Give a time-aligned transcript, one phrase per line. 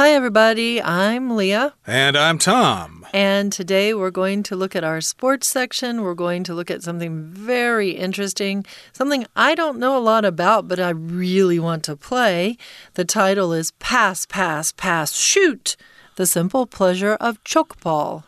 [0.00, 0.80] Hi, everybody.
[0.80, 1.74] I'm Leah.
[1.86, 3.04] And I'm Tom.
[3.12, 6.00] And today we're going to look at our sports section.
[6.00, 10.66] We're going to look at something very interesting, something I don't know a lot about,
[10.66, 12.56] but I really want to play.
[12.94, 15.76] The title is Pass, Pass, Pass, Shoot
[16.16, 18.24] The Simple Pleasure of Tchoukball.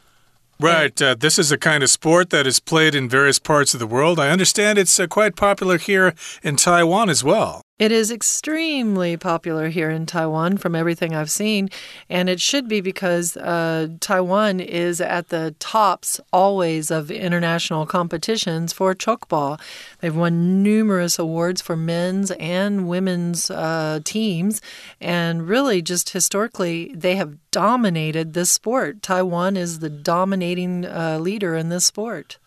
[0.60, 1.00] Right.
[1.00, 3.86] Uh, this is a kind of sport that is played in various parts of the
[3.86, 4.20] world.
[4.20, 7.62] I understand it's uh, quite popular here in Taiwan as well.
[7.82, 11.68] It is extremely popular here in Taiwan from everything I've seen.
[12.08, 18.72] And it should be because uh, Taiwan is at the tops always of international competitions
[18.72, 19.60] for Tchoukball.
[19.98, 24.62] They've won numerous awards for men's and women's uh, teams.
[25.00, 29.02] And really, just historically, they have dominated this sport.
[29.02, 32.38] Taiwan is the dominating uh, leader in this sport.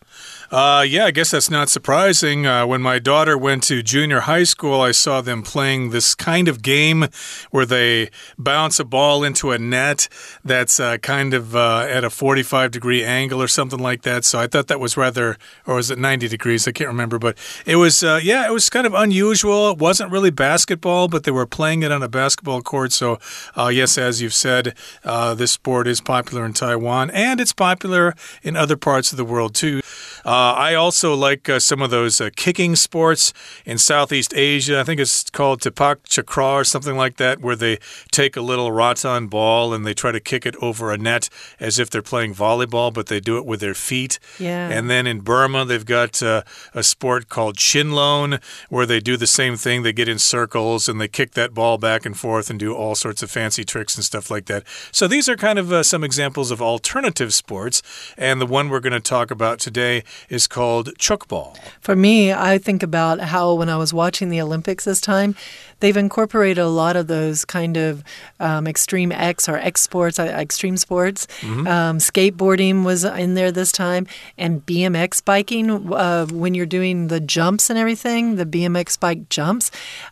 [0.50, 2.46] Uh, yeah, I guess that's not surprising.
[2.46, 6.46] Uh, when my daughter went to junior high school, I saw them playing this kind
[6.46, 7.06] of game
[7.50, 10.08] where they bounce a ball into a net
[10.44, 14.24] that's uh, kind of uh, at a 45 degree angle or something like that.
[14.24, 16.68] So I thought that was rather, or was it 90 degrees?
[16.68, 19.70] I can't remember, but it was, uh, yeah, it was kind of unusual.
[19.70, 22.92] It wasn't really basketball, but they were playing it on a basketball court.
[22.92, 23.18] So,
[23.56, 28.56] uh, yes, as you've said, this sport is popular in Taiwan and it's popular in
[28.56, 29.80] other parts of the world too.
[30.24, 33.32] Uh, I also like uh, some of those uh, kicking sports
[33.64, 34.80] in Southeast Asia.
[34.80, 37.78] I think it's called Sepak Takraw or something like that, where they
[38.10, 41.28] take a little rattan ball and they try to kick it over a net
[41.60, 44.18] as if they're playing volleyball, but they do it with their feet.
[44.38, 44.68] Yeah.
[44.68, 46.42] And then in Burma, they've got uh,
[46.74, 49.82] a sport called Chinlone, where they do the same thing.
[49.82, 52.94] They get in circles and they kick that ball back and forth and do all
[52.94, 54.64] sorts of fancy tricks and stuff like that.
[54.90, 57.82] So these are kind of uh, some examples of alternative sports.
[58.16, 59.85] And the one we're going to talk about today
[60.28, 61.56] is called Tchoukball.
[61.80, 65.34] For me, I think about how when I was watching the Olympics this time,
[65.80, 68.02] they've incorporated a lot of those kind of
[68.40, 71.26] um, extreme X or X sports, uh, extreme sports.
[71.40, 71.66] Mm -hmm.
[71.68, 74.06] um, skateboarding was in there this time,
[74.38, 75.70] and BMX biking.
[75.70, 79.70] Uh, when you're doing the jumps and everything, the BMX bike jumps.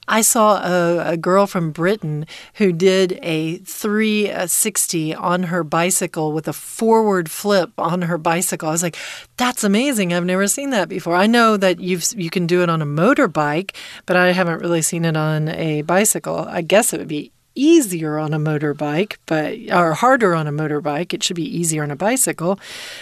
[0.08, 2.26] I saw a, a girl from Britain
[2.58, 8.68] who did a 360 on her bicycle with a forward flip on her bicycle.
[8.68, 8.98] I was like,
[9.36, 10.12] that's amazing.
[10.12, 11.14] I've never seen that before.
[11.14, 13.74] I know that you've you can do it on a motorbike,
[14.06, 18.18] but I haven't really seen it on a bicycle, I guess it would be easier
[18.18, 21.12] on a motorbike, but or harder on a motorbike.
[21.12, 22.58] It should be easier on a bicycle.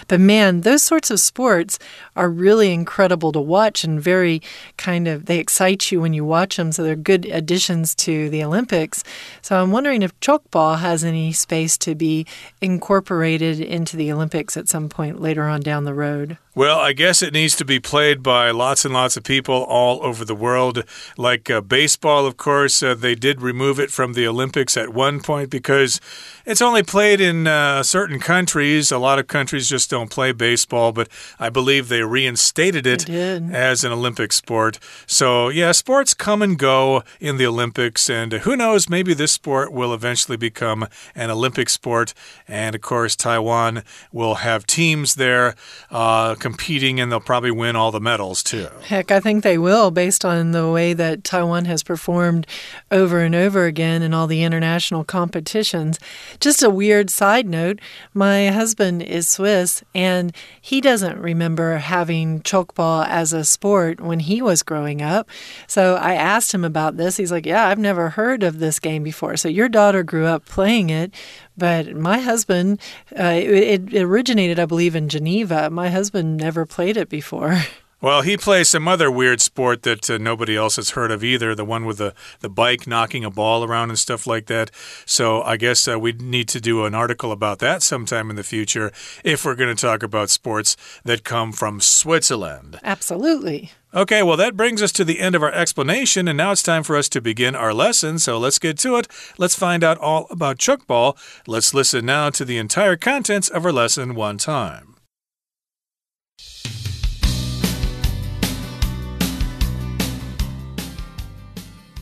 [0.09, 1.79] But man, those sorts of sports
[2.17, 4.43] are really incredible to watch and very
[4.77, 6.73] kind of they excite you when you watch them.
[6.73, 9.03] So they're good additions to the Olympics.
[9.41, 12.27] So I'm wondering if Tchoukball has any space to be
[12.61, 16.39] incorporated into the Olympics at some point later on down the road.
[16.55, 20.05] Well, I guess it needs to be played by lots and lots of people all
[20.05, 20.85] over the world.
[21.17, 24.42] Like uh, baseball, of course, uh, they did remove it from the Olympics
[24.77, 26.01] at one point because
[26.45, 28.91] it's only played in uh, certain countries.
[28.91, 31.09] A lot of countries just don't play baseball, but
[31.39, 34.79] I believe they reinstated it as an Olympic sport.
[35.07, 39.73] So, yeah, sports come and go in the Olympics, and who knows, maybe this sport
[39.73, 42.15] will eventually become an Olympic sport.
[42.49, 45.55] And of course, Taiwan will have teams there
[45.91, 48.69] uh, competing, and they'll probably win all the medals too.
[48.83, 52.47] Heck, I think they will, based on the way that Taiwan has performed
[52.91, 56.01] over and over again in all the international competitions.
[56.41, 57.81] Just a weird side note
[58.15, 64.41] my husband is Swiss, and he doesn't remember having Tchoukball as a sport when he
[64.41, 65.29] was growing up.
[65.67, 67.19] So I asked him about this.
[67.19, 69.37] He's like, Yeah, I've never heard of this game before.
[69.37, 71.13] So your daughter grew up playing it,
[71.59, 72.81] but my husband,
[73.19, 75.69] uh, it, it originated, I believe, in Geneva.
[75.69, 77.59] My husband never played it before.
[78.03, 81.55] Well, he plays some other weird sport that uh, nobody else has heard of either.
[81.55, 84.73] The one with the, the bike knocking a ball around and stuff like that.
[85.07, 88.43] So I guess uh, we need to do an article about that sometime in the
[88.43, 88.91] future
[89.23, 92.81] if we're going to talk about sports that come from Switzerland.
[92.83, 93.71] Absolutely.
[93.95, 96.83] Okay, well, that brings us to the end of our explanation, and now it's time
[96.83, 98.19] for us to begin our lesson.
[98.19, 99.07] So let's get to it.
[99.39, 101.17] Let's find out all about Tchoukball.
[101.47, 104.92] Let's listen now to the entire contents of our lesson one time.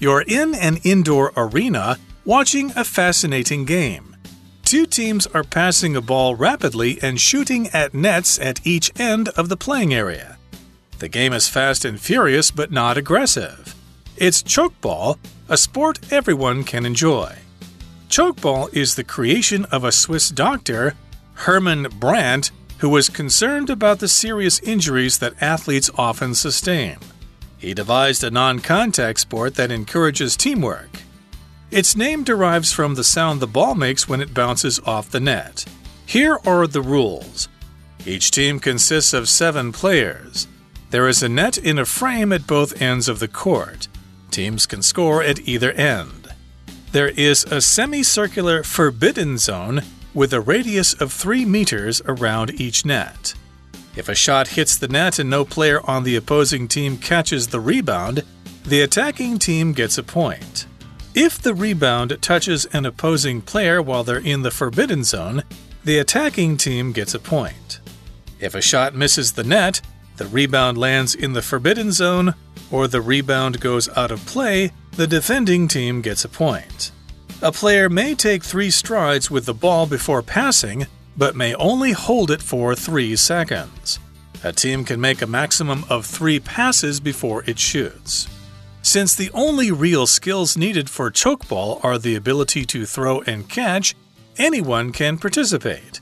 [0.01, 4.17] You're in an indoor arena watching a fascinating game.
[4.65, 9.51] Two teams are passing a ball rapidly and shooting at nets at each end of
[9.51, 10.39] the playing area.
[11.01, 13.75] The game is fast and furious but not aggressive.
[14.17, 15.19] It's Tchoukball,
[15.51, 17.37] a sport everyone can enjoy.
[18.09, 20.95] Tchoukball is the creation of a Swiss doctor,
[21.35, 26.97] Hermann Brandt, who was concerned about the serious injuries that athletes often sustain.
[27.61, 31.03] He devised a non contact sport that encourages teamwork.
[31.71, 35.67] Its name derives from the sound the ball makes when it bounces off the net.
[36.07, 37.49] Here are the rules.
[38.07, 40.49] Each team consists of seven players.
[40.91, 43.89] There is a net in a frame at both ends of the court.
[44.31, 46.35] Teams can score at either end.
[46.93, 49.83] There is a semicircular forbidden zone
[50.15, 53.35] with a radius of 3 meters around each net.
[53.97, 57.61] If a shot hits the net and no player on the opposing team catches the
[57.61, 58.23] rebound,
[58.65, 60.67] the attacking team gets a point.
[61.15, 65.43] If the rebound touches an opposing player while they're in the forbidden zone,
[65.85, 67.81] the attacking team gets a point.
[68.39, 69.81] If a shot misses the net,
[70.19, 72.35] the rebound lands in the forbidden zone,
[72.71, 76.93] or the rebound goes out of play, the defending team gets a point.
[77.43, 80.87] A player may take three strides with the ball before passing,
[81.21, 83.99] but may only hold it for three seconds.
[84.43, 88.27] A team can make a maximum of three passes before it shoots.
[88.81, 93.95] Since the only real skills needed for Tchoukball are the ability to throw and catch,
[94.39, 96.01] anyone can participate.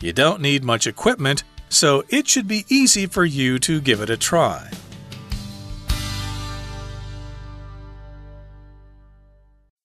[0.00, 4.10] You don't need much equipment, so it should be easy for you to give it
[4.10, 4.70] a try.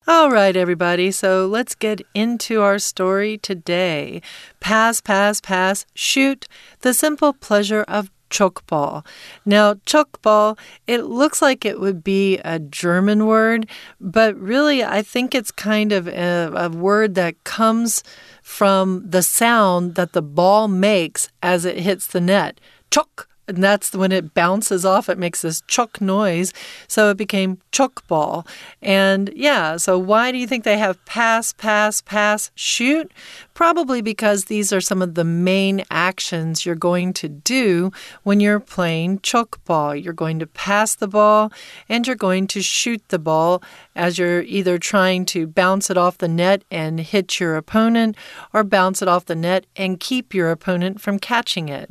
[0.06, 4.20] All right, everybody, so let's get into our story today.
[4.60, 6.46] Pass, pass, pass, shoot,
[6.80, 9.06] the simple pleasure of Tchoukball.
[9.46, 13.66] Now, Tchoukball, it looks like it would be a German word,
[13.98, 18.04] but really, I think it's kind of a, a word that comes
[18.42, 22.60] from the sound that the ball makes as it hits the net.
[22.90, 26.52] Chok and that's when it bounces off, it makes this chuck noise.
[26.88, 28.46] So it became Tchoukball.
[28.80, 33.12] And yeah, so why do you think they have pass, pass, pass, shoot?
[33.52, 37.92] Probably because these are some of the main actions you're going to do
[38.22, 40.02] when you're playing Tchoukball.
[40.02, 41.52] You're going to pass the ball
[41.88, 43.62] and you're going to shoot the ball
[43.94, 48.16] as you're either trying to bounce it off the net and hit your opponent
[48.52, 51.90] or bounce it off the net and keep your opponent from catching it.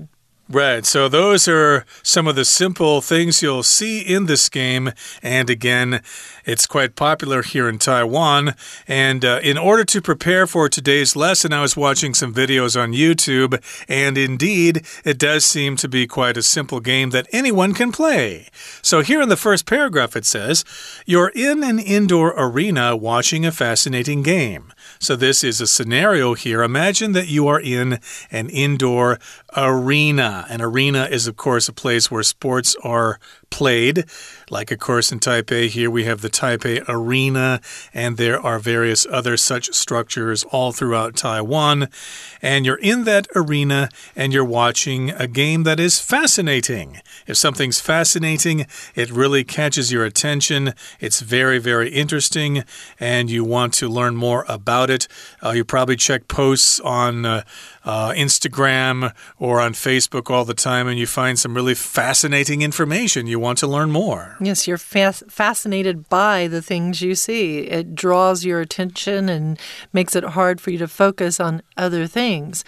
[0.53, 0.85] Right.
[0.85, 4.91] So those are some of the simple things you'll see in this game.
[5.23, 6.03] And again,
[6.45, 8.53] it's quite popular here in Taiwan.
[8.87, 12.93] And uh, in order to prepare for today's lesson, I was watching some videos on
[12.93, 13.59] YouTube.
[13.89, 18.49] And indeed, it does seem to be quite a simple game that anyone can play.
[18.83, 20.63] So here in the first paragraph, it says,
[21.07, 24.71] You're in an indoor arena watching a fascinating game.
[25.03, 26.63] So this is a scenario here.
[26.63, 27.99] Imagine that you are in
[28.31, 29.19] an indoor
[29.53, 30.45] arena.
[30.49, 33.19] An arena is, of course, a place where sports are
[33.49, 34.05] played.
[34.49, 37.61] Like, of course, in Taipei, here we have the Taipei Arena,
[37.93, 41.89] and there are various other such structures all throughout Taiwan.
[42.41, 46.99] And you're in that arena and you're watching a game that is fascinating.
[47.25, 50.73] If something's fascinating, it really catches your attention.
[50.99, 52.63] It's very, very interesting,
[52.99, 55.07] and you want to learn more about it.
[55.41, 57.43] Uh, you probably check posts on uh,
[57.85, 63.27] uh, Instagram or on Facebook all the time, and you find some really fascinating information.
[63.27, 64.37] You want to learn more.
[64.39, 67.59] Yes, you're fascinated by the things you see.
[67.59, 69.59] It draws your attention and
[69.91, 72.63] makes it hard for you to focus on other things.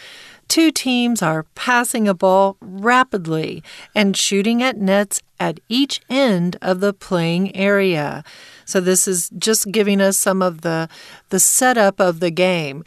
[0.47, 3.63] Two teams are passing a ball rapidly
[3.95, 8.23] and shooting at nets at each end of the playing area.
[8.63, 10.87] So this is just giving us some of the
[11.29, 12.83] the setup of the game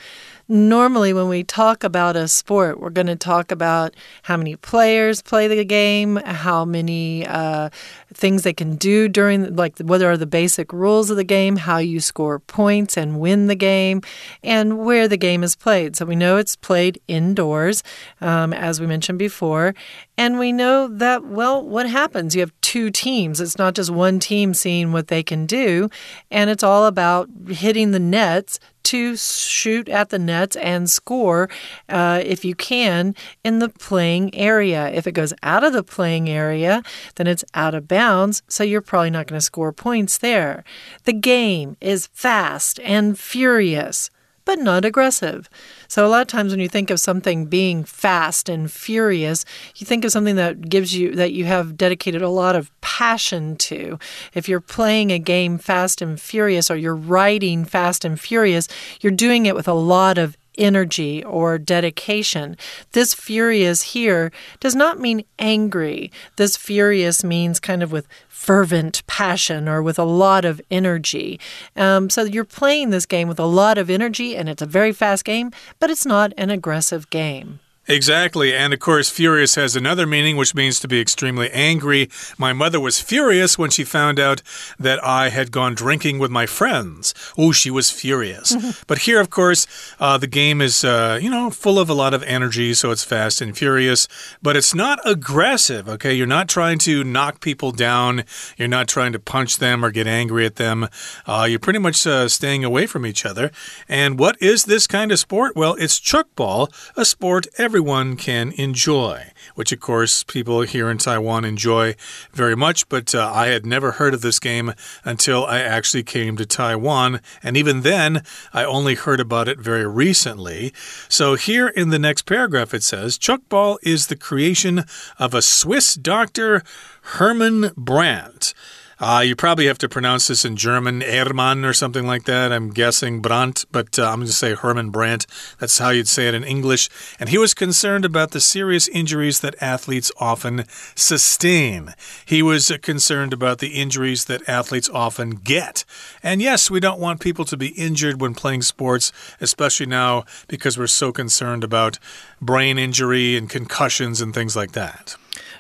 [0.49, 5.21] normally when we talk about a sport, we're going to talk about how many players
[5.21, 7.69] play the game, how many uh,
[8.15, 11.79] things they can do during, like what are the basic rules of the game, how
[11.79, 14.01] you score points and win the game,
[14.43, 15.97] and where the game is played.
[15.97, 17.83] So we know it's played indoors,
[18.21, 19.75] um, as we mentioned before,
[20.19, 22.35] and we know that, well, what happens?
[22.35, 23.41] You have two teams.
[23.41, 25.89] It's not just one team seeing what they can do,
[26.29, 31.49] and it's all about hitting the nets to shoot at the nets and score
[31.89, 34.89] uh, if you can in the playing area.
[34.89, 36.83] If it goes out of the playing area,
[37.15, 40.65] then it's out of bounds, so you're probably not going to score points there.
[41.05, 44.11] The game is fast and furious
[44.49, 45.51] but not aggressive.
[45.89, 49.45] So, a lot of times when you think of something being fast and furious,
[49.77, 53.57] you think of something that gives you, that you have dedicated a lot of passion
[53.57, 53.99] to.
[54.33, 58.69] If you're playing a game fast and furious or you're writing fast and furious,
[59.03, 62.57] you're doing it with a lot of energy or dedication.
[62.93, 66.11] This furious here does not mean angry.
[66.37, 71.41] This furious means kind of with fervent passion or with a lot of energy.
[71.77, 74.93] Um, so you're playing this game with a lot of energy, and it's a very
[74.93, 77.61] fast game, but it's not an aggressive game.
[77.89, 78.55] Exactly.
[78.55, 82.11] And of course, furious has another meaning, which means to be extremely angry.
[82.37, 84.43] My mother was furious when she found out
[84.79, 87.15] that I had gone drinking with my friends.
[87.39, 88.55] Oh, she was furious.
[88.87, 89.67] but here, of course,
[89.99, 93.05] uh, the game is, uh, you know, full of a lot of energy, so it's
[93.05, 94.07] fast and furious,
[94.43, 96.13] but it's not aggressive, okay?
[96.13, 98.25] You're not trying to knock people down,
[98.59, 100.89] you're not trying to punch them or get angry at them.
[101.27, 103.51] Uh, you're pretty much uh, staying away from each other.
[103.89, 105.57] And what is this kind of sport?
[105.57, 110.99] Well, it's Tchoukball, a sport every everyone can enjoy, which, of course, people here in
[110.99, 111.95] Taiwan enjoy
[112.33, 112.89] very much.
[112.89, 117.21] But uh, I had never heard of this game until I actually came to Taiwan.
[117.41, 120.73] And even then, I only heard about it very recently.
[121.09, 124.83] So here in the next paragraph, it says Tchoukball is the creation
[125.17, 126.65] of a Swiss doctor,
[127.03, 128.55] Herman Brandt.
[129.01, 132.53] Uh, you probably have to pronounce this in German, Hermann or something like that.
[132.53, 135.27] I'm guessing Brandt, but uh, I'm going to say Herman Brandt.
[135.61, 136.89] That's how you'd say it in English.
[137.21, 140.65] And he was concerned about the serious injuries that athletes often
[140.97, 141.95] sustain.
[142.25, 145.85] He was uh, concerned about the injuries that athletes often get.
[146.21, 150.77] And yes, we don't want people to be injured when playing sports, especially now because
[150.77, 152.01] we're so concerned about
[152.41, 155.17] brain injury and concussions and things like that.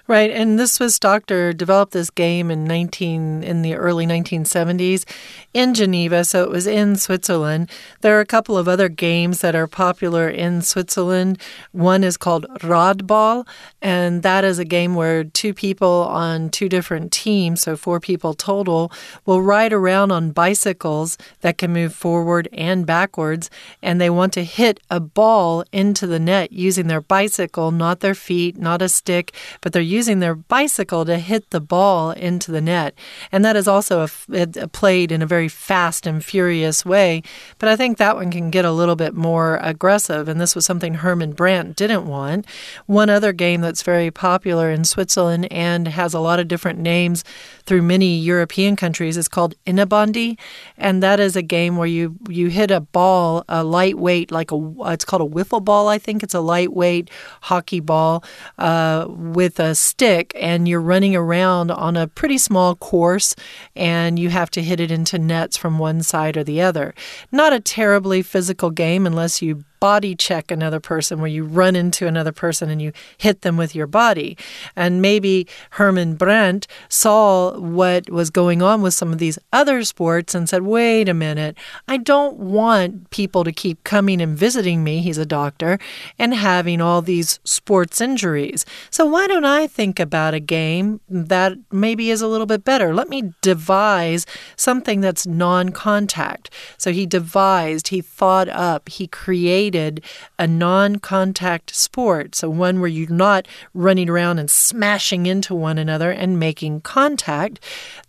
[0.09, 5.05] Right, and this Swiss doctor developed this game in 19 in the early 1970s
[5.53, 7.69] in Geneva, so it was in Switzerland.
[8.01, 11.39] There are a couple of other games that are popular in Switzerland.
[11.73, 13.47] One is called Radball,
[13.83, 18.33] and that is a game where two people on two different teams, so four people
[18.33, 18.91] total,
[19.27, 23.51] will ride around on bicycles that can move forward and backwards,
[23.83, 28.15] and they want to hit a ball into the net using their bicycle, not their
[28.15, 29.33] feet, not a stick,
[29.63, 32.93] but they're using their bicycle to hit the ball into the net.
[33.33, 37.23] And that is also a, a uh, played in a very fast and furious way.
[37.59, 40.29] But I think that one can get a little bit more aggressive.
[40.29, 42.45] And this was something Herman Brandt didn't want.
[42.85, 47.25] One other game that's very popular in Switzerland and has a lot of different names
[47.69, 50.39] through many European countries is called Innebandy.
[50.79, 54.73] And that is a game where you, you hit a ball, a lightweight, like a,
[54.87, 56.23] it's called a wiffle ball, I think.
[56.23, 57.11] It's a lightweight
[57.43, 58.25] hockey ball
[58.57, 63.37] uh, with a stick and you're running around on a pretty small course
[63.77, 66.95] and you have to hit it into nets from one side or the other.
[67.31, 72.07] Not a terribly physical game unless you body check another person where you run into
[72.07, 74.37] another person and you hit them with your body.
[74.75, 80.35] And maybe Herman Brandt saw what was going on with some of these other sports
[80.35, 81.57] and said, wait a minute,
[81.87, 85.79] I don't want people to keep coming and visiting me, he's a doctor,
[86.19, 88.67] and having all these sports injuries.
[88.91, 92.95] So why don't I think about a game that maybe is a little bit better?
[92.95, 96.51] Let me devise something that's non contact.
[96.77, 100.03] So he devised, he thought up, he created created
[100.39, 102.35] a non contact sport.
[102.35, 107.61] So, one where you're not running around and smashing into one another and making contact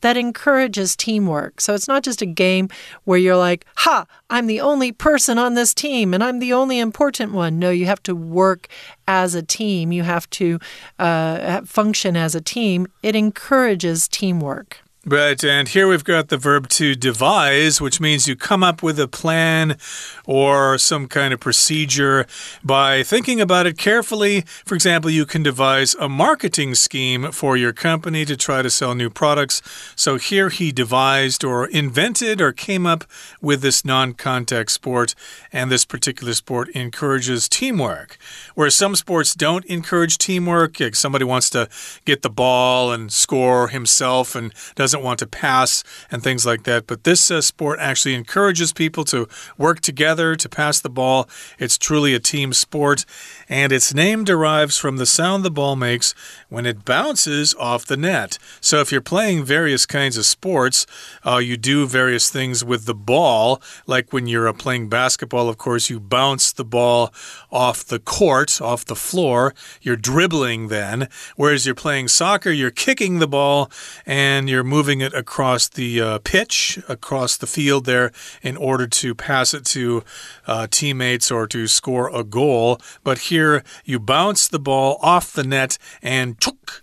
[0.02, 1.60] that encourages teamwork.
[1.62, 2.70] So, it's not just a game
[3.04, 6.80] where you're like, ha, I'm the only person on this team and I'm the only
[6.80, 7.60] important one.
[7.60, 8.68] No, you have to work
[9.08, 10.60] as a team, you have to
[11.00, 12.88] uh, function as a team.
[13.04, 14.78] It encourages teamwork.
[15.06, 19.00] But, and here we've got the verb to devise, which means you come up with
[19.00, 19.78] a plan
[20.26, 22.28] or some kind of procedure
[22.66, 24.42] by thinking about it carefully.
[24.66, 28.94] For example, you can devise a marketing scheme for your company to try to sell
[28.94, 29.62] new products.
[29.96, 33.06] So here he devised or invented or came up
[33.42, 35.16] with this non contact sport,
[35.54, 38.18] and this particular sport encourages teamwork.
[38.54, 41.70] Whereas some sports don't encourage teamwork, like somebody wants to
[42.04, 46.64] get the ball and score himself and doesn't doesn't want to pass and things like
[46.64, 46.88] that.
[46.88, 51.30] But this uh, sport actually encourages people to work together to pass the ball.
[51.60, 53.06] It's truly a team sport,
[53.48, 56.16] and its name derives from the sound the ball makes
[56.50, 58.40] when it bounces off the net.
[58.62, 60.88] So if you're playing various kinds of sports,
[61.24, 63.62] uh, you do various things with the ball.
[63.86, 67.14] Like when you're uh, playing basketball, of course, you bounce the ball
[67.52, 69.54] off the court, off the floor.
[69.84, 71.10] You're dribbling then.
[71.36, 73.70] Whereas you're playing soccer, you're kicking the ball
[74.06, 78.88] and you're moving moving it across the uh, pitch, across the field there, in order
[78.88, 80.02] to pass it to
[80.48, 82.80] uh, teammates or to score a goal.
[83.04, 86.38] But here you bounce the ball off the net and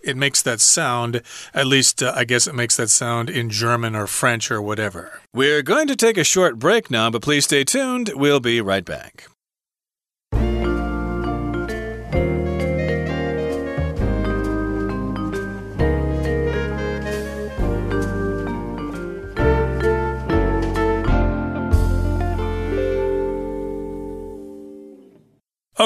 [0.04, 1.22] it makes that sound.
[1.54, 5.22] At least, uh, I guess it makes that sound in German or French or whatever.
[5.32, 8.12] We're going to take a short break now, but please stay tuned.
[8.14, 9.28] We'll be right back.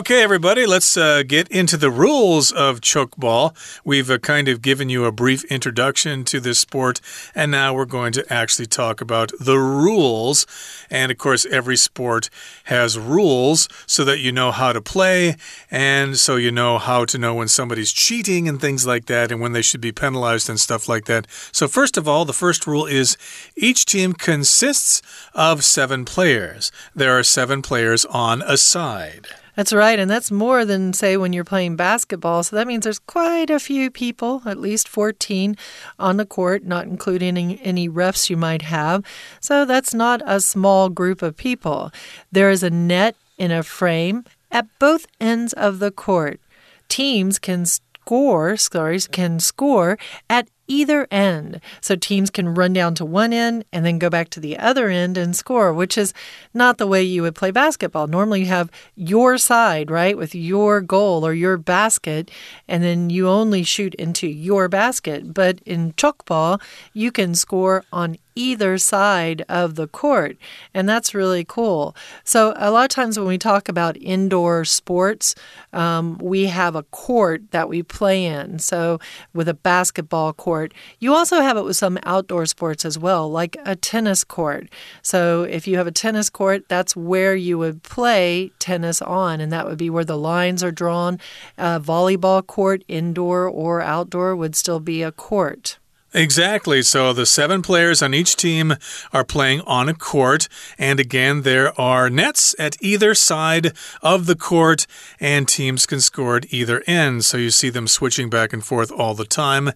[0.01, 3.55] Okay, everybody, let's uh, get into the rules of Tchoukball.
[3.85, 7.03] We've uh, kind of given you a brief introduction to this sport,
[7.35, 10.47] and now we're going to actually talk about the rules.
[10.89, 12.31] And of course, every sport
[12.65, 15.37] has rules so that you know how to play,
[15.71, 19.39] and so you know how to know when somebody's cheating and things like that, and
[19.39, 21.27] when they should be penalized and stuff like that.
[21.53, 23.19] So, first of all, the first rule is
[23.55, 25.03] each team consists
[25.35, 26.73] of seven players.
[26.95, 29.27] There are seven players on a side.
[29.57, 29.99] That's right.
[29.99, 32.43] And that's more than, say, when you're playing basketball.
[32.43, 35.57] So that means there's quite a few people, at least 14
[35.99, 39.05] on the court, not including any, refs you might have.
[39.41, 41.91] So that's not a small group of people.
[42.31, 46.41] There is a net in a frame at both ends of the court.
[46.89, 51.61] Teams can score, sorry, can score at either end.
[51.81, 54.89] So teams can run down to one end and then go back to the other
[54.89, 56.15] end and score, which is
[56.55, 58.07] not the way you would play basketball.
[58.07, 62.31] Normally you have your side, right, with your goal or your basket,
[62.69, 65.35] and then you only shoot into your basket.
[65.35, 66.63] But in Tchoukball,
[66.93, 70.37] you can score on either side of the court.
[70.73, 71.95] And that's really cool.
[72.25, 75.35] So, a lot of times when we talk about indoor sports,
[75.73, 78.59] um, we have a court that we play in.
[78.59, 78.99] So,
[79.35, 80.60] with a basketball court,
[80.99, 84.69] you also have it with some outdoor sports as well, like a tennis court.
[85.03, 89.53] So, if you have a tennis court, that's where you would play tennis on, and
[89.53, 91.19] that would be where the lines are drawn.
[91.59, 95.80] A volleyball court, indoor or outdoor, would still be a court.
[96.13, 96.83] Exactly.
[96.83, 98.75] So the seven players on each team
[99.13, 100.49] are playing on a court.
[100.77, 104.89] And again, there are nets at either side of the court,
[105.21, 107.25] and teams can score at either end.
[107.25, 109.71] So you see them switching back and forth all the time.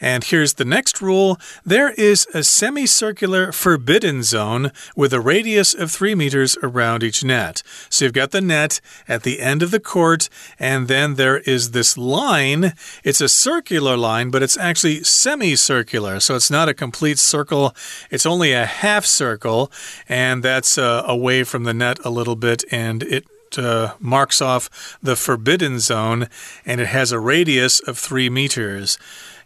[0.00, 5.90] And here's the next rule there is a semicircular forbidden zone with a radius of
[5.90, 7.64] three meters around each net.
[7.88, 11.72] So you've got the net at the end of the court, and then there is
[11.72, 12.74] this line.
[13.02, 16.20] It's a circular line, but it's actually semicircular circular.
[16.20, 17.74] So it's not a complete circle,
[18.10, 19.72] it's only a half circle,
[20.08, 23.24] and that's uh, away from the net a little bit, and it
[23.56, 24.68] uh, marks off
[25.02, 26.28] the forbidden zone,
[26.66, 28.98] and it has a radius of three meters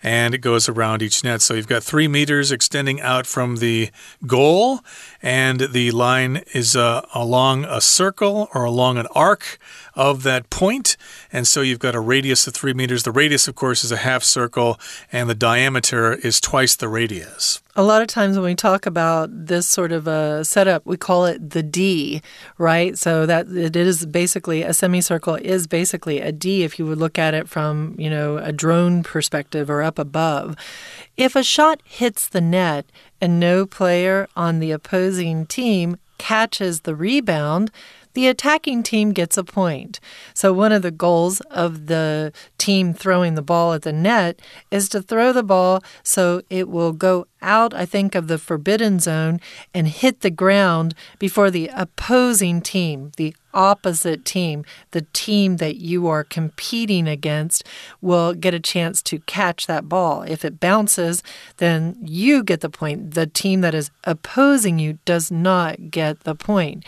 [0.04, 1.40] and it goes around each net.
[1.40, 3.90] So you've got three meters extending out from the
[4.26, 4.80] goal,
[5.22, 9.58] and the line is uh, along a circle or along an arc
[9.94, 10.98] of that point.
[11.32, 13.02] And so you've got a radius of three meters.
[13.04, 14.78] The radius, of course, is a half circle,
[15.10, 17.62] and the diameter is twice the radius.
[17.76, 21.26] A lot of times when we talk about this sort of a setup, we call
[21.26, 22.22] it the D,
[22.56, 22.96] right?
[22.96, 27.18] So that it is basically a semicircle is basically a D if you would look
[27.18, 30.54] at it from, you know, a drone perspective or up above.
[31.16, 32.86] If a shot hits the net
[33.20, 37.72] and no player on the opposing team catches the rebound,
[38.14, 40.00] the attacking team gets a point.
[40.32, 44.88] So, one of the goals of the team throwing the ball at the net is
[44.90, 49.40] to throw the ball so it will go out, I think, of the forbidden zone
[49.72, 56.06] and hit the ground before the opposing team, the opposite team, the team that you
[56.08, 57.64] are competing against,
[58.00, 60.22] will get a chance to catch that ball.
[60.22, 61.22] If it bounces,
[61.58, 63.14] then you get the point.
[63.14, 66.84] The team that is opposing you does not get the point.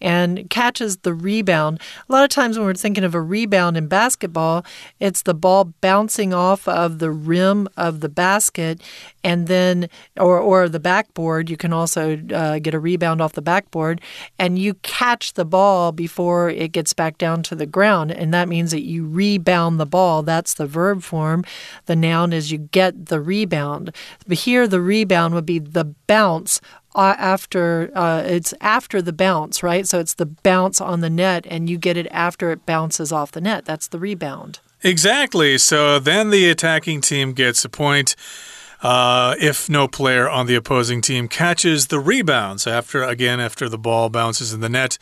[0.00, 1.80] And catches the rebound.
[2.08, 4.64] A lot of times when we're thinking of a rebound in basketball,
[4.98, 8.80] it's the ball bouncing off of the rim of the basket
[9.22, 11.50] and then or or the backboard.
[11.50, 14.00] You can also uh, get a rebound off the backboard,
[14.38, 18.48] and you catch the ball before it gets back down to the ground, and that
[18.48, 20.22] means that you rebound the ball.
[20.22, 21.44] That's the verb form.
[21.86, 23.94] The noun is you get the rebound.
[24.26, 26.60] But here, the rebound would be the bounce
[26.94, 29.86] uh, after uh, it's after the bounce, right?
[29.86, 33.32] So it's the bounce on the net, and you get it after it bounces off
[33.32, 33.64] the net.
[33.64, 34.60] That's the rebound.
[34.82, 35.58] Exactly.
[35.58, 38.16] So then the attacking team gets a point.
[38.82, 43.78] Uh, if no player on the opposing team catches the rebounds after again after the
[43.78, 44.96] ball bounces in the net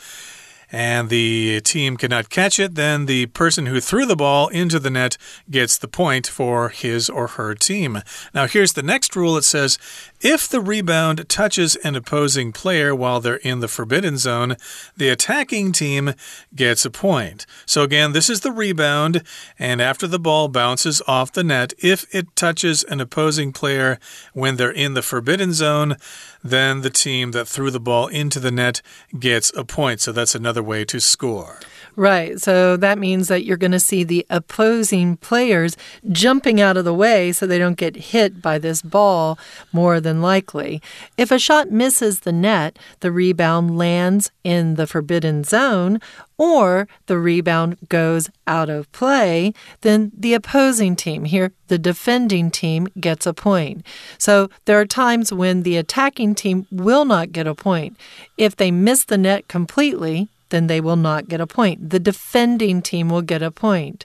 [0.71, 4.91] and the team cannot catch it, then the person who threw the ball into the
[4.91, 5.17] net
[5.51, 8.03] gets the point for his or her team.
[8.35, 9.79] Now, here's the next rule it says
[10.21, 14.57] if the rebound touches an opposing player while they're in the forbidden zone,
[14.97, 16.15] the attacking team
[16.55, 17.47] gets a point.
[17.67, 19.23] So, again, this is the rebound,
[19.59, 23.99] and after the ball bounces off the net, if it touches an opposing player
[24.33, 25.97] when they're in the forbidden zone,
[26.43, 28.83] then the team that threw the ball into the net
[29.19, 30.01] gets a point.
[30.01, 31.61] So, that's another way to score.
[31.99, 32.41] Right.
[32.41, 35.77] So that means that you're going to see the opposing players
[36.13, 39.37] jumping out of the way so they don't get hit by this ball
[39.73, 40.81] more than likely.
[41.17, 46.01] If a shot misses the net, the rebound lands in the forbidden zone
[46.39, 52.87] or the rebound goes out of play, then the opposing team, here the defending team,
[52.99, 53.85] gets a point.
[54.17, 57.97] So there are times when the attacking team will not get a point.
[58.39, 61.91] If they miss the net completely, then they will not get a point.
[61.91, 64.05] The defending team will get a point.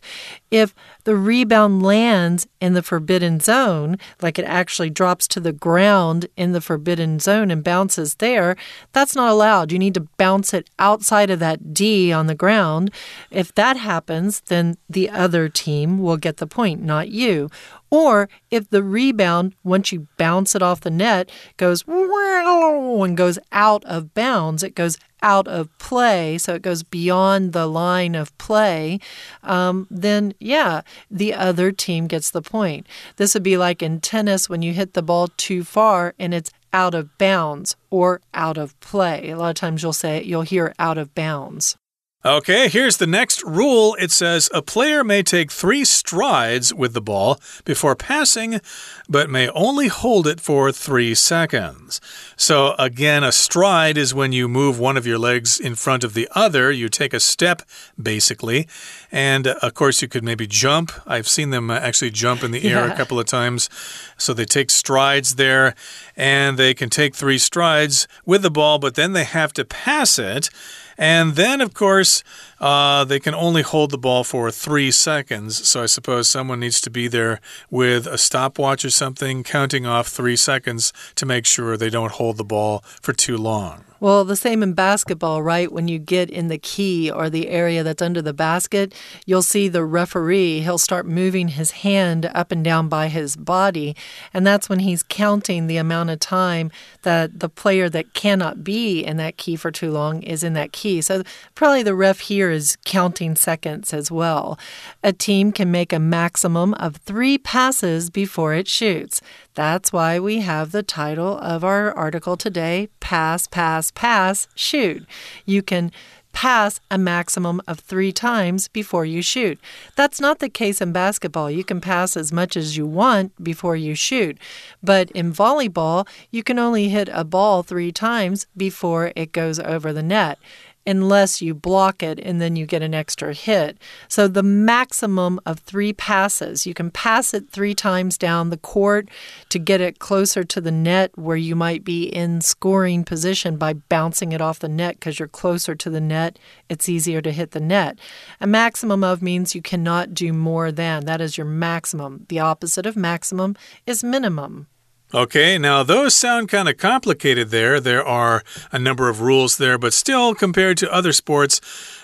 [0.54, 6.28] If the rebound lands in the forbidden zone, like it actually drops to the ground
[6.38, 8.56] in the forbidden zone and bounces there,
[8.92, 9.72] that's not allowed.
[9.72, 12.92] You need to bounce it outside of that D on the ground.
[13.32, 17.50] If that happens, then the other team will get the point, not you.
[17.90, 23.84] Or if the rebound, once you bounce it off the net, goes and goes out
[23.86, 29.00] of bounds, it goes out of play, so it goes beyond the line of play,
[29.42, 32.88] um, then yeah, the other team gets the point.
[33.16, 36.52] This would be like in tennis when you hit the ball too far and it's
[36.74, 39.30] out of bounds or out of play.
[39.30, 41.78] A lot of times you'll say you'll hear out of bounds.
[42.26, 43.98] Okay, here's the next rule.
[44.00, 48.62] It says a player may take three strides with the ball before passing,
[49.10, 52.00] but may only hold it for three seconds.
[52.38, 56.14] So, again, a stride is when you move one of your legs in front of
[56.14, 56.72] the other.
[56.72, 57.62] You take a step,
[58.02, 58.70] basically.
[59.12, 60.94] And uh, of course, you could maybe jump.
[61.06, 62.84] I've seen them uh, actually jump in the yeah.
[62.84, 63.70] air a couple of times.
[64.16, 65.76] So, they take strides there,
[66.16, 70.18] and they can take three strides with the ball, but then they have to pass
[70.18, 70.50] it.
[70.98, 72.24] And then, of course,
[72.60, 75.68] uh, they can only hold the ball for three seconds.
[75.68, 80.08] So I suppose someone needs to be there with a stopwatch or something, counting off
[80.08, 83.86] three seconds to make sure they don't hold the ball for too long.
[84.04, 85.72] Well, the same in basketball, right?
[85.72, 88.94] When you get in the key or the area that's under the basket,
[89.26, 93.96] you'll see the referee, he'll start moving his hand up and down by his body.
[94.34, 96.70] And that's when he's counting the amount of time
[97.04, 100.74] that the player that cannot be in that key for too long is in that
[100.74, 101.00] key.
[101.00, 101.24] So
[101.56, 104.60] probably the ref here is counting seconds as well.
[105.02, 109.22] A team can make a maximum of three passes before it shoots.
[109.56, 115.06] That's why we have the title of our article today Pass, Pass, Pass, Shoot.
[115.46, 115.92] You can
[116.34, 119.60] pass a maximum of three times before you shoot.
[119.96, 121.50] That's not the case in basketball.
[121.50, 124.38] You can pass as much as you want before you shoot.
[124.82, 129.94] But in volleyball, you can only hit a ball three times before it goes over
[129.94, 130.40] the net
[130.86, 133.78] unless you block it and then you get an extra hit.
[134.08, 139.10] So the maximum of three passes, you can pass it three times down the court
[139.50, 143.74] to get it closer to the net where you might be in scoring position by
[143.74, 146.38] bouncing it off the net because you're closer to the net.
[146.70, 148.00] It's easier to hit the net.
[148.42, 151.06] A maximum of means you cannot do more than.
[151.06, 152.26] That is your maximum.
[152.30, 154.68] The opposite of maximum is minimum.
[155.16, 157.80] Okay, now those sound kind of complicated there.
[157.80, 161.62] There are a number of rules there, but still, compared to other sports,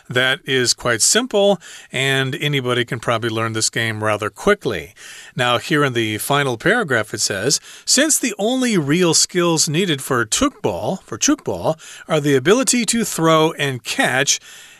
[0.07, 1.59] that is quite simple,
[1.91, 4.93] and anybody can probably learn this game rather quickly.
[5.35, 10.23] Now, here in the final paragraph, it says Since the only real skills needed for
[10.23, 14.39] Tchoukball, for Tchoukball, are the ability to throw and catch,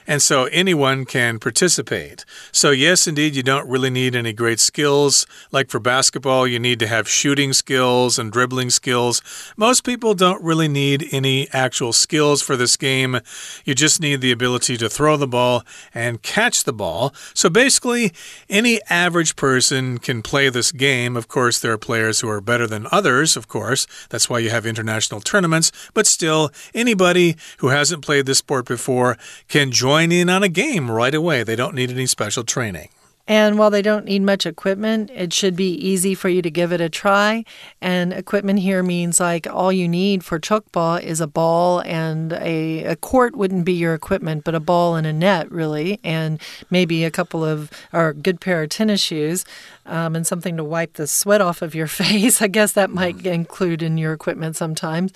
[0.10, 2.26] and so anyone can participate.
[2.52, 5.28] So, yes, indeed, you don't really need any great skills.
[5.52, 9.22] Like for basketball, you need to have shooting skills and dribbling skills.
[9.56, 13.20] Most people don't really need any actual skills for this game.
[13.66, 15.62] You just need the ability to throw the ball
[15.94, 17.14] and catch the ball.
[17.36, 18.12] So, basically,
[18.50, 21.16] any average person can play this game.
[21.16, 23.86] Of course, there are players who are better than others, of course.
[24.10, 25.72] That's why you have international tournaments.
[25.94, 29.16] But still, anybody who hasn't played this sport before
[29.48, 31.44] can join join in on a game right away.
[31.44, 32.90] They don't need any special training.
[33.28, 36.72] And while they don't need much equipment, it should be easy for you to give
[36.72, 37.44] it a try.
[37.80, 42.86] And equipment here means like all you need for Tchoukball is a ball and a,
[42.86, 47.04] a court wouldn't be your equipment, but a ball and a net, really, and maybe
[47.04, 49.46] a couple of or a good pair of tennis shoes
[49.86, 52.42] um, and something to wipe the sweat off of your face.
[52.42, 53.32] I guess that might mm.
[53.32, 55.12] include in your equipment sometimes.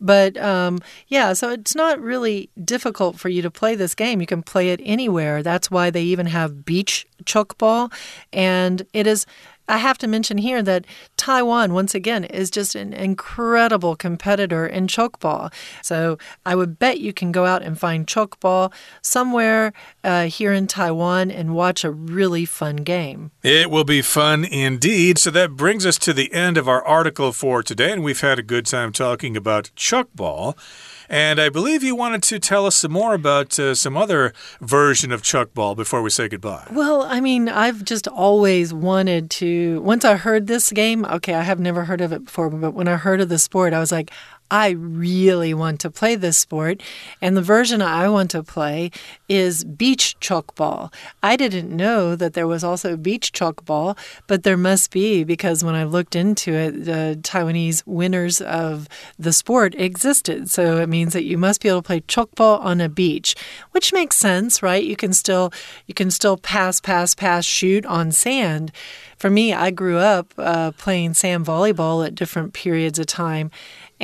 [0.00, 4.20] But um, yeah, so it's not really difficult for you to play this game.
[4.20, 5.42] You can play it anywhere.
[5.42, 7.92] That's why they even have beach Tchoukball,
[8.32, 9.26] and it is
[9.68, 10.84] I have to mention here that
[11.16, 15.52] Taiwan, once again, is just an incredible competitor in Tchoukball.
[15.82, 19.72] So I would bet you can go out and find Tchoukball somewhere
[20.02, 23.30] uh, here in Taiwan and watch a really fun game.
[23.42, 25.18] It will be fun indeed.
[25.18, 28.38] So that brings us to the end of our article for today, and we've had
[28.38, 30.56] a good time talking about Tchoukball.
[31.08, 35.12] And I believe you wanted to tell us some more about uh, some other version
[35.12, 36.66] of Tchoukball before we say goodbye.
[36.70, 39.80] Well, I mean, I've just always wanted to.
[39.82, 42.88] Once I heard this game, okay, I have never heard of it before, but when
[42.88, 44.10] I heard of the sport, I was like,
[44.54, 46.80] I really want to play this sport.
[47.20, 48.92] And the version I want to play
[49.28, 50.92] is beach Tchoukball.
[51.24, 55.74] I didn't know that there was also beach Tchoukball, but there must be because when
[55.74, 58.88] I looked into it, the Taiwanese winners of
[59.18, 60.48] the sport existed.
[60.48, 63.34] So it means that you must be able to play Tchoukball on a beach,
[63.72, 64.84] which makes sense, right?
[64.84, 65.52] You can still
[65.88, 68.70] you can still pass, pass, pass, shoot on sand.
[69.18, 73.50] For me, I grew up uh, playing sand volleyball at different periods of time.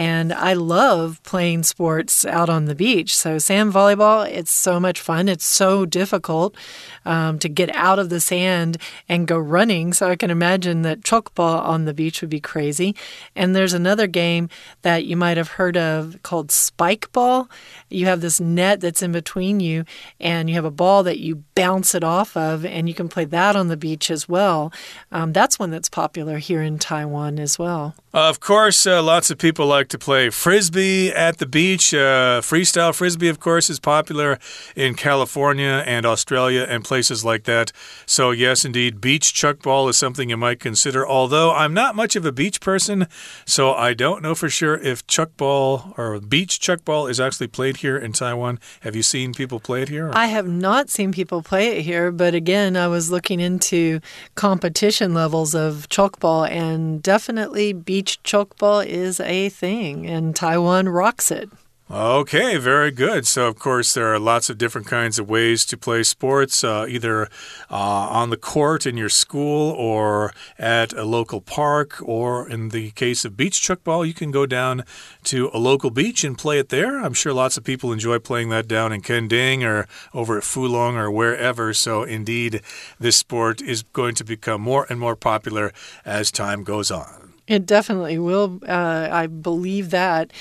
[0.00, 3.14] And I love playing sports out on the beach.
[3.14, 5.28] So, sand volleyball, it's so much fun.
[5.28, 6.56] It's so difficult
[7.04, 8.78] um, to get out of the sand
[9.10, 9.92] and go running.
[9.92, 12.96] So, I can imagine that Tchoukball on the beach would be crazy.
[13.36, 14.48] And there's another game
[14.80, 17.50] that you might have heard of called spike ball.
[17.90, 19.84] You have this net that's in between you,
[20.18, 23.26] and you have a ball that you bounce it off of, and you can play
[23.26, 24.72] that on the beach as well.
[25.12, 27.94] Um, that's one that's popular here in Taiwan as well.
[28.14, 31.92] Of course, uh, lots of people like to play frisbee at the beach.
[31.92, 34.38] Uh, freestyle frisbee, of course, is popular
[34.74, 37.72] in California and Australia and places like that.
[38.06, 41.06] So, yes, indeed, beach Tchoukball is something you might consider.
[41.06, 43.06] Although I'm not much of a beach person,
[43.44, 47.96] so I don't know for sure if Tchoukball or beach Tchoukball is actually played here
[47.96, 48.58] in Taiwan.
[48.80, 50.08] Have you seen people play it here?
[50.08, 50.16] Or?
[50.16, 54.00] I have not seen people play it here, but again, I was looking into
[54.34, 61.48] competition levels of Tchoukball, and definitely beach Tchoukball is a thing, and Taiwan rocks it.
[61.92, 63.26] Okay, very good.
[63.26, 66.86] So, of course, there are lots of different kinds of ways to play sports, uh,
[66.88, 67.22] either
[67.68, 72.92] uh, on the court in your school or at a local park, or in the
[72.92, 74.84] case of beach Tchoukball, you can go down
[75.24, 77.00] to a local beach and play it there.
[77.00, 80.94] I'm sure lots of people enjoy playing that down in Kending or over at Fulong
[80.94, 81.74] or wherever.
[81.74, 82.62] So, indeed,
[83.00, 85.72] this sport is going to become more and more popular
[86.04, 87.29] as time goes on.
[87.50, 88.60] It definitely will.
[88.66, 90.32] Uh, I believe that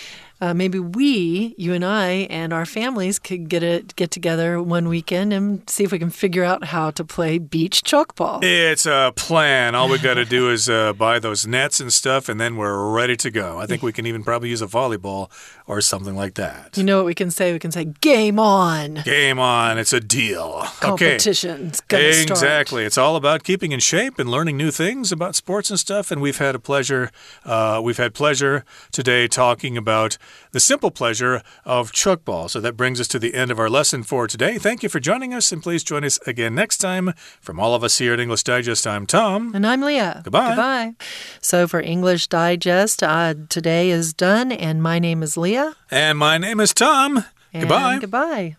[0.42, 4.88] uh, maybe we, you and I, and our families could get it get together one
[4.88, 8.44] weekend and see if we can figure out how to play beach Tchoukball.
[8.44, 9.76] It's a plan.
[9.76, 12.90] All we got to do is uh, buy those nets and stuff, and then we're
[12.92, 13.60] ready to go.
[13.60, 15.30] I think we can even probably use a volleyball
[15.68, 16.78] or something like that.
[16.78, 17.52] You know what we can say?
[17.52, 19.78] We can say "Game on." Game on.
[19.78, 20.64] It's a deal.
[20.80, 22.22] Competition's okay.
[22.22, 22.86] exactly.
[22.86, 26.12] It's all about keeping in shape and learning new things about sports and stuff.
[26.12, 27.12] And we've had a pleasure.
[27.44, 30.18] Uh, we've had pleasure today talking about
[30.52, 32.50] the simple pleasure of Tchoukball.
[32.50, 34.58] So that brings us to the end of our lesson for today.
[34.58, 37.14] Thank you for joining us, and please join us again next time.
[37.42, 39.54] From all of us here at English Digest, I'm Tom.
[39.54, 40.22] And I'm Leah.
[40.24, 40.50] Goodbye.
[40.50, 40.94] Goodbye.
[41.42, 45.76] So for English Digest, uh, today is done, and my name is Leah.
[45.92, 47.26] And my name is Tom.
[47.54, 48.00] And goodbye.
[48.00, 48.58] Goodbye.